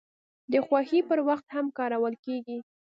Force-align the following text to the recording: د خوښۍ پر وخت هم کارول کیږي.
د 0.51 0.53
خوښۍ 0.65 0.99
پر 1.09 1.19
وخت 1.27 1.47
هم 1.55 1.65
کارول 1.77 2.13
کیږي. 2.25 2.57